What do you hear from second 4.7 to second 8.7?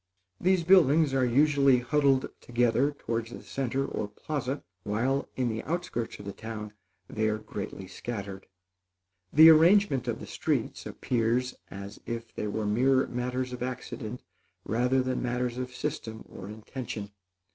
while, in the outskirts of the town, they are greatly scattered.